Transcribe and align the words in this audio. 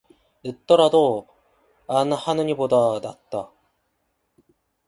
늦더라도 0.43 1.27
안 1.87 2.11
하느니보다 2.11 2.75
낫다 3.03 3.51